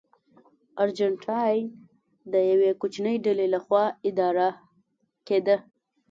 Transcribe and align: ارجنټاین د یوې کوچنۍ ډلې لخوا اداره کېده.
ارجنټاین 0.83 1.63
د 2.33 2.33
یوې 2.51 2.71
کوچنۍ 2.81 3.15
ډلې 3.25 3.47
لخوا 3.55 3.83
اداره 4.09 4.49
کېده. 5.27 5.57